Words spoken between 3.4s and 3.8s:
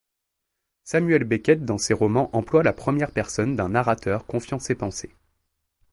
d'un